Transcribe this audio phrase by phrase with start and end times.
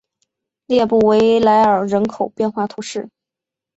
[0.65, 3.11] 列布维莱尔人口变化图示